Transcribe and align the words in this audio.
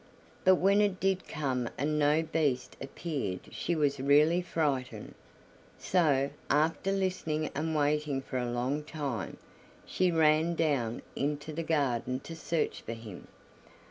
But 0.43 0.55
when 0.55 0.81
it 0.81 0.99
did 0.99 1.27
come 1.27 1.69
and 1.77 1.99
no 1.99 2.23
Beast 2.23 2.75
appeared 2.81 3.41
she 3.53 3.75
was 3.75 3.99
really 3.99 4.41
frightened; 4.41 5.13
so, 5.77 6.31
after 6.49 6.91
listening 6.91 7.51
and 7.53 7.75
waiting 7.75 8.19
for 8.23 8.39
a 8.39 8.51
long 8.51 8.83
time, 8.83 9.37
she 9.85 10.09
ran 10.09 10.55
down 10.55 11.03
into 11.15 11.53
the 11.53 11.61
garden 11.61 12.19
to 12.21 12.35
search 12.35 12.81
for 12.81 12.93
him. 12.93 13.27